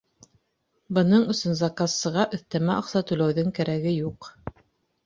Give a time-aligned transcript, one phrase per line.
[0.97, 4.35] Бының өсөн заказсыға өҫтәмә аҡса түләүҙең кәрәге юҡ.